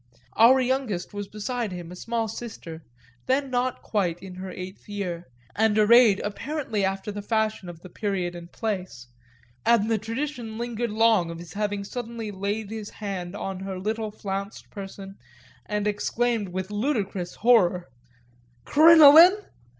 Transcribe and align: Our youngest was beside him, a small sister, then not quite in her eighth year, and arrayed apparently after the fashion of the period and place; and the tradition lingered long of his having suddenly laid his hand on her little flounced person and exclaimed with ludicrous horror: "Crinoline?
Our 0.35 0.59
youngest 0.59 1.13
was 1.13 1.27
beside 1.27 1.71
him, 1.71 1.91
a 1.91 1.95
small 1.95 2.27
sister, 2.27 2.81
then 3.27 3.51
not 3.51 3.83
quite 3.83 4.17
in 4.19 4.33
her 4.33 4.49
eighth 4.49 4.89
year, 4.89 5.27
and 5.55 5.77
arrayed 5.77 6.19
apparently 6.21 6.83
after 6.83 7.11
the 7.11 7.21
fashion 7.21 7.69
of 7.69 7.81
the 7.81 7.89
period 7.89 8.33
and 8.33 8.51
place; 8.51 9.05
and 9.63 9.91
the 9.91 9.99
tradition 9.99 10.57
lingered 10.57 10.89
long 10.89 11.29
of 11.29 11.37
his 11.37 11.53
having 11.53 11.83
suddenly 11.83 12.31
laid 12.31 12.71
his 12.71 12.89
hand 12.89 13.35
on 13.35 13.59
her 13.59 13.77
little 13.77 14.09
flounced 14.09 14.71
person 14.71 15.17
and 15.67 15.85
exclaimed 15.85 16.49
with 16.49 16.71
ludicrous 16.71 17.35
horror: 17.35 17.87
"Crinoline? 18.65 19.37